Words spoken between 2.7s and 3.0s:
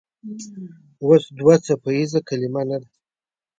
ده.